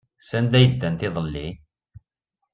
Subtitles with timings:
[0.27, 1.47] Sanda ay ddant iḍelli?